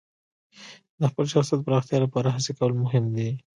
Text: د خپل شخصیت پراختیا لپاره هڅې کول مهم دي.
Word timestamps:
د 0.99 1.01
خپل 1.11 1.25
شخصیت 1.33 1.59
پراختیا 1.65 1.97
لپاره 2.05 2.33
هڅې 2.35 2.51
کول 2.57 2.71
مهم 2.83 3.05
دي. 3.15 3.29